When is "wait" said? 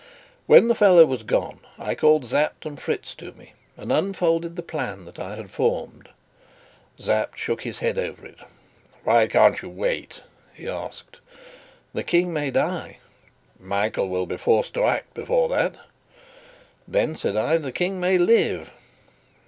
9.69-10.23